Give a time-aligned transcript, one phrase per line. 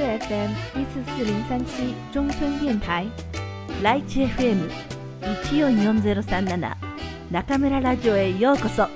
[0.00, 3.06] FM 一四四零三七中村電台
[3.82, 4.70] ライチ FM
[5.44, 6.76] 一四四ゼロ三七
[7.30, 8.88] 中村ラジオへようこそ。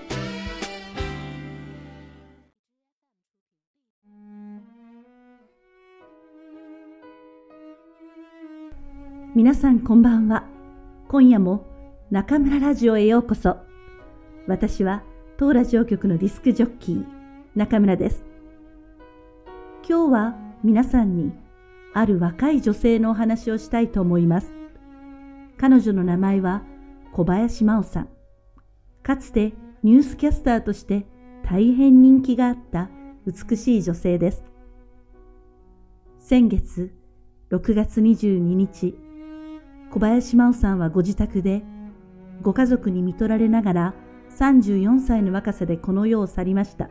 [9.34, 10.44] 皆さんこんばんは。
[11.08, 11.66] 今夜も
[12.10, 13.58] 中村ラジオへようこそ。
[14.46, 15.02] 私は
[15.36, 17.04] 当ラジオ局のディスクジョッキー
[17.54, 18.24] 中村です。
[19.86, 21.30] 今日は皆さんに
[21.92, 24.54] ある若い女性のお話をしたいと思います。
[25.58, 26.62] 彼女の名前は
[27.12, 28.08] 小林真央さん。
[29.02, 31.04] かつてニュースキャスターとして
[31.44, 32.88] 大変人気があった
[33.26, 34.42] 美しい女性です。
[36.18, 36.94] 先月
[37.50, 38.96] 6月22日、
[39.90, 41.62] 小林真央さんはご自宅で、
[42.40, 43.94] ご家族に見取られながら
[44.38, 46.88] 34歳の若さでこの世を去りました。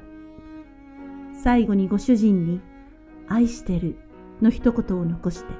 [1.34, 2.62] 最後にご主人に、
[3.28, 3.96] 愛してる
[4.42, 5.54] の一言を残して。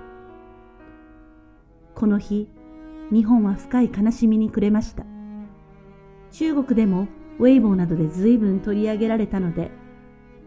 [1.96, 2.50] この日、
[3.12, 5.06] 日本は深い悲しみに暮れました。
[6.32, 7.08] 中国でも
[7.40, 9.72] ウェイボーなどで随分取り上げられたので、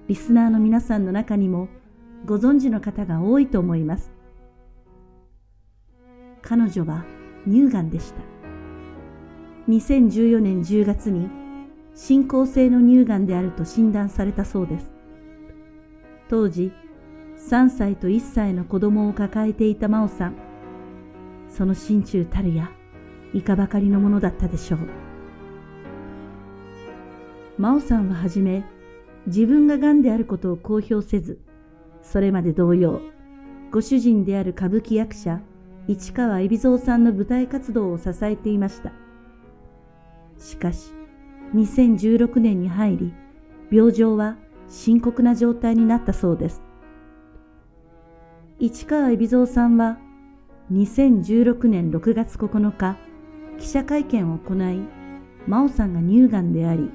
[0.09, 1.69] リスナーの皆さんの中にも
[2.25, 4.13] ご存知の方が多いと思います。
[6.43, 7.05] 彼女は
[7.47, 8.21] 乳がんでした。
[9.69, 11.29] 2014年10月に
[11.95, 14.93] 進行性の乳がんであると診断されたそうです。
[16.29, 16.73] 当時、
[17.37, 20.37] 3歳と1歳の子供を抱えていた真央さん。
[21.49, 22.71] その心中たるや、
[23.33, 24.81] いかばかりのものだったでしょう。
[27.59, 28.65] 真央さんははじめ、
[29.27, 31.39] 自分が癌であることを公表せず、
[32.03, 33.01] それまで同様、
[33.71, 35.41] ご主人である歌舞伎役者、
[35.89, 38.93] 市川海老蔵さんの舞台活動を支えていました。
[40.39, 40.93] しかし、
[41.55, 43.15] 2016年に入り、
[43.71, 44.37] 病状は
[44.69, 46.66] 深刻な状態になったそうです。
[48.59, 49.99] 市川海老蔵さんは、
[50.73, 52.97] 2016年6月9日、
[53.59, 54.81] 記者会見を行い、
[55.47, 56.91] 真央さんが乳がんであり、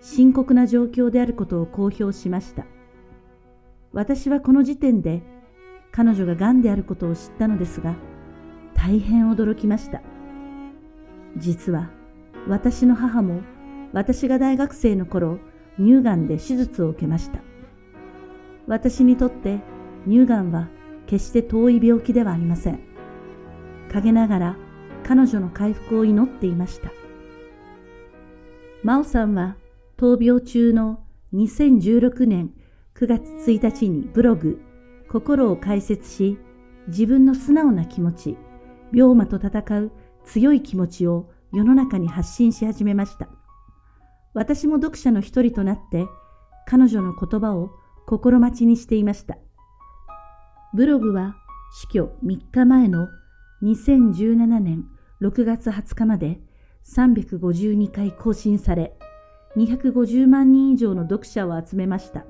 [0.00, 2.64] 深刻な状況であることを公表しました。
[3.92, 5.22] 私はこの時点で
[5.90, 7.94] 彼女が癌であることを知ったのですが、
[8.72, 10.00] 大変驚きました。
[11.36, 11.90] 実は
[12.48, 13.42] 私の母も
[13.92, 15.38] 私が大学生の頃
[15.76, 17.40] 乳がんで手術を受けました。
[18.66, 19.60] 私にとって
[20.06, 20.68] 乳がんは
[21.12, 22.80] 決して遠い病気ではありません。
[23.92, 24.56] 陰ながら
[25.04, 26.90] 彼女の回復を祈っていました。
[28.82, 29.56] 真央さんは
[29.98, 32.54] 闘病中の2016年
[32.94, 34.62] 9月1日にブログ
[35.10, 36.38] 心を解説し
[36.88, 38.38] 自分の素直な気持ち、
[38.90, 39.92] 病魔と戦う
[40.24, 43.28] 強い気持ちを世の中に発信し始めました。
[44.32, 46.06] 私も読者の一人となって
[46.66, 47.70] 彼女の言葉を
[48.06, 49.36] 心待ちにしていました。
[50.74, 51.36] ブログは
[51.70, 53.08] 死去3日前の
[53.62, 54.86] 2017年
[55.20, 56.40] 6月20日まで
[56.86, 58.96] 352回更新され、
[59.56, 62.24] 250万人以上の読者を集めました。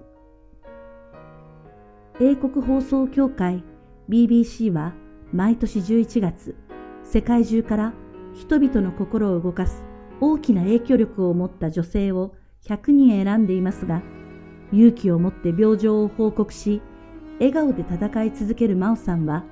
[2.21, 3.63] 英国放送協会
[4.09, 4.93] BBC は
[5.33, 6.57] 毎年11月、
[7.05, 7.93] 世界中から
[8.35, 9.85] 人々の心を動かす
[10.21, 12.35] 大きな影響力を持った女性を
[12.67, 14.03] 100人選んでいますが、
[14.73, 16.83] 勇気を持って病状を報告し、
[17.43, 19.43] 笑顔で戦い続ける真央さんは、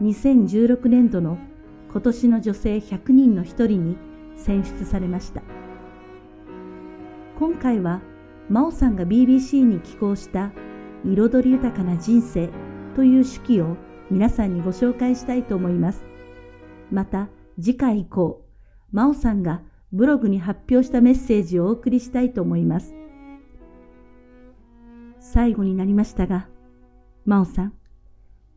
[0.00, 1.38] 2016年度の
[1.90, 3.96] 今年の女性100人の一人に
[4.36, 5.42] 選出されました。
[7.36, 8.00] 今回は、
[8.48, 10.52] 真央さんが BBC に寄稿した
[11.04, 12.48] 彩り豊かな人生
[12.94, 13.76] という手記を
[14.08, 16.04] 皆さんにご紹介したいと思います。
[16.92, 17.28] また、
[17.60, 18.44] 次回以降、
[18.92, 19.62] 真央さんが
[19.92, 22.94] ブログに発表したメッセージをお送りしたいと思います。
[25.18, 26.46] 最後になりましたが、
[27.26, 27.72] 真央さん、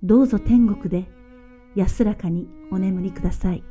[0.03, 1.09] どうぞ天国で
[1.75, 3.63] 安らかにお眠りください。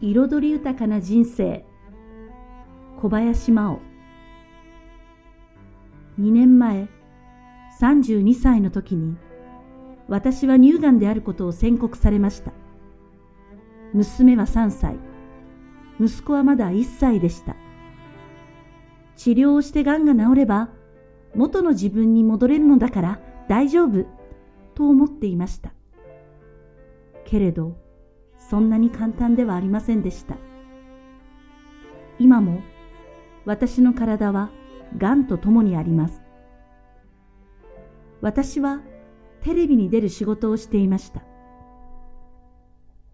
[0.00, 1.64] 彩り豊かな人生
[3.00, 3.80] 小林真央
[6.20, 6.88] 2年前
[7.80, 9.16] 32歳の時に
[10.12, 12.52] 私は乳がんであることを宣告されました
[13.94, 14.96] 娘は3歳
[15.98, 17.56] 息子はまだ1歳でした
[19.16, 20.68] 治療をしてがんが治れば
[21.34, 24.04] 元の自分に戻れるのだから大丈夫
[24.74, 25.72] と思っていました
[27.24, 27.74] けれど
[28.36, 30.36] そんなに簡単ではありませんでした。
[32.18, 32.60] 今も
[33.46, 34.50] 私の体は
[34.98, 36.20] 癌と共にあります。
[38.20, 38.82] 私は
[39.42, 41.22] テレビに出る仕事をしていました。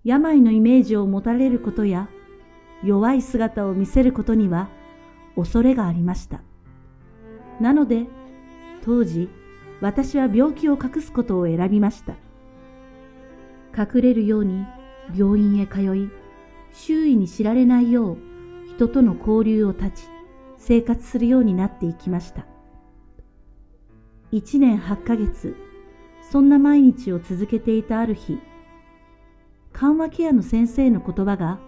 [0.05, 2.09] 病のイメージを持たれることや
[2.83, 4.69] 弱い姿を見せることには
[5.37, 6.43] 恐れがありました。
[7.61, 8.07] なので
[8.83, 9.29] 当時
[9.81, 12.15] 私は病気を隠すことを選びました。
[13.77, 14.65] 隠れるように
[15.17, 16.11] 病院へ通い、
[16.73, 18.19] 周囲に知られないよう
[18.69, 20.05] 人との交流を断ち、
[20.57, 22.47] 生活するようになっていきました。
[24.31, 25.57] 一年八ヶ月、
[26.31, 28.39] そんな毎日を続けていたある日、
[29.73, 31.59] 緩和ケアの先生の言葉が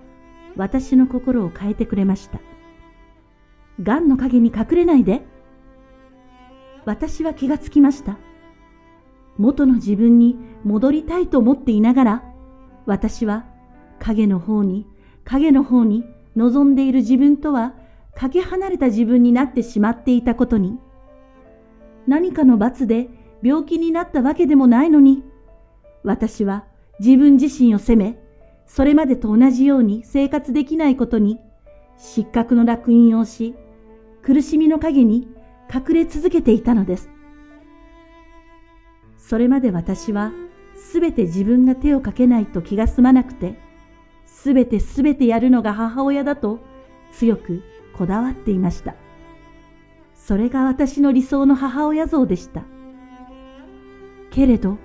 [0.57, 2.41] 私の心を変えてくれました。
[3.81, 5.23] 癌の影に隠れないで。
[6.85, 8.19] 私は気がつきました。
[9.39, 12.25] 元の自分に戻りたいと思っていながら、
[12.85, 13.47] 私は
[13.99, 14.87] 影の方に、
[15.25, 16.05] 影の方に
[16.37, 17.75] 望んでいる自分とは
[18.15, 20.79] かけ離れた自分になってしまっていたことに、
[22.07, 23.09] 何かの罰で
[23.43, 25.23] 病気になったわけでもないのに、
[26.03, 26.65] 私は
[26.99, 28.19] 自分自身を責め、
[28.67, 31.39] それまでと同じように生活できないことに、
[31.99, 33.55] 失格の烙印をし、
[34.23, 35.29] 苦しみの陰に
[35.73, 37.11] 隠れ続けていたのです。
[39.19, 40.33] それまで私は、
[40.77, 43.59] すべて自分が手をかけないと気が済まなくて、
[44.27, 46.61] すべてすべてやるのが母親だと
[47.13, 47.63] 強く
[47.97, 48.95] こだわっていました。
[50.15, 52.63] それが私の理想の母親像でした。
[54.31, 54.79] けれど、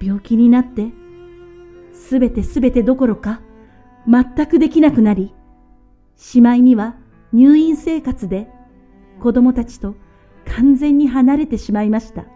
[0.00, 0.92] 病気になって、
[1.92, 3.40] すべてすべてどころか、
[4.06, 5.34] 全くできなくなり、
[6.16, 6.96] しまいには
[7.32, 8.48] 入院生活で
[9.20, 9.94] 子供たちと
[10.44, 12.26] 完全に離れてしまいました。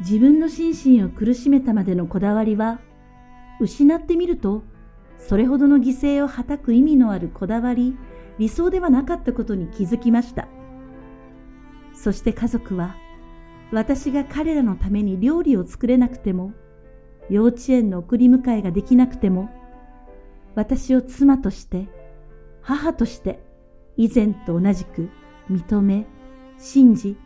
[0.00, 2.80] 自分の心身を苦しめたまでのこだわりは、
[3.60, 4.62] 失ってみると、
[5.18, 7.96] それほどの犠牲をはたく意味のあるこだわり、
[8.38, 10.46] 理想ではなかったことに気づきました。
[11.94, 12.96] そして家族は、
[13.72, 16.52] 私が彼らのために料理を作れなくても、
[17.28, 19.50] 幼稚園の送り迎えができなくても、
[20.54, 21.88] 私を妻として、
[22.62, 23.44] 母として、
[23.96, 25.10] 以前と同じく
[25.50, 26.06] 認め、
[26.58, 27.16] 信じ、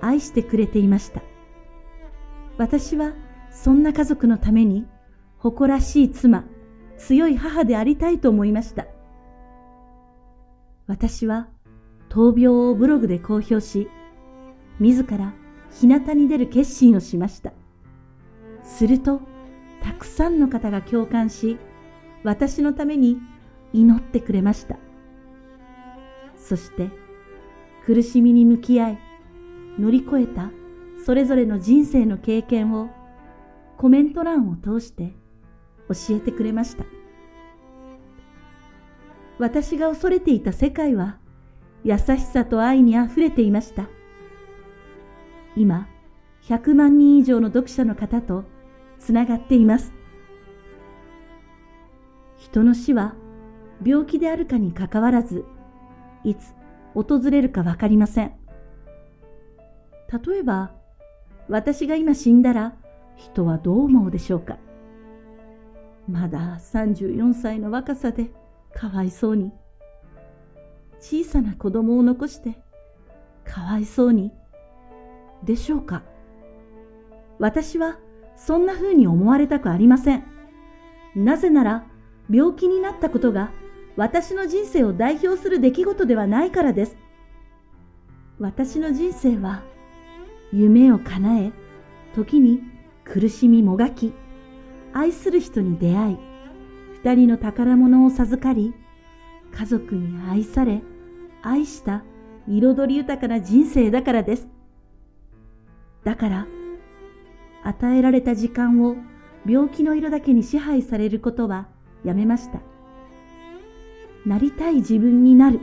[0.00, 1.22] 愛してくれていました。
[2.58, 3.12] 私は
[3.50, 4.86] そんな家族のために
[5.38, 6.44] 誇らしい妻、
[6.96, 8.86] 強い母でありたいと思いました。
[10.86, 11.48] 私は
[12.08, 13.88] 闘病をブログで公表し、
[14.78, 15.34] 自ら
[15.80, 17.52] 日向に出る決心をしました。
[18.62, 19.20] すると、
[19.82, 21.58] たくさんの方が共感し、
[22.22, 23.18] 私のために
[23.72, 24.76] 祈ってくれました。
[26.36, 26.90] そして、
[27.84, 28.98] 苦しみに向き合い、
[29.78, 30.50] 乗り越えた
[31.04, 32.90] それぞれの人生の経験を
[33.76, 35.14] コメント欄を通して
[35.88, 36.84] 教えてくれました。
[39.38, 41.18] 私が恐れていた世界は
[41.82, 43.88] 優しさと愛に溢れていました。
[45.56, 45.88] 今、
[46.42, 48.44] 100万人以上の読者の方と
[48.98, 49.92] つながっています。
[52.36, 53.14] 人の死は
[53.84, 55.44] 病気であるかにかかわらず、
[56.24, 56.54] いつ
[56.94, 58.32] 訪れるかわかりません。
[60.26, 60.72] 例えば、
[61.48, 62.74] 私が今死んだら
[63.16, 64.58] 人はどう思うでしょうか
[66.08, 68.30] まだ34歳の若さで
[68.74, 69.52] かわいそうに。
[71.00, 72.60] 小さな子供を残して
[73.44, 74.32] かわいそうに。
[75.44, 76.02] でしょうか？
[77.38, 77.98] 私は
[78.36, 80.24] そんな風に思われたくありません。
[81.14, 81.86] なぜなら
[82.30, 83.50] 病気になったことが
[83.96, 86.96] 私の人生を代表する出来事ではないからです。
[88.38, 89.62] 私の人生は
[90.52, 91.52] 夢を叶え、
[92.14, 92.62] 時に
[93.04, 94.12] 苦しみもがき、
[94.92, 96.18] 愛する人に出会い、
[96.94, 98.74] 二人の宝物を授かり、
[99.52, 100.82] 家族に愛され、
[101.42, 102.04] 愛した
[102.48, 104.48] 彩り豊かな人生だからです。
[106.04, 106.46] だから、
[107.62, 108.96] 与えられた時間を
[109.46, 111.68] 病気の色だけに支配されることは
[112.04, 112.60] やめました。
[114.26, 115.60] なりたい自分になる。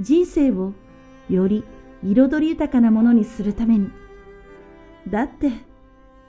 [0.00, 0.72] 人生を
[1.28, 1.64] より
[2.02, 3.90] 彩り豊かなものにするために。
[5.08, 5.52] だって、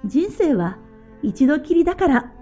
[0.06, 0.78] 人生は
[1.24, 2.35] 一度きりだから。